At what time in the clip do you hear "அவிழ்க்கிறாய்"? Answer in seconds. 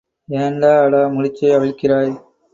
1.57-2.11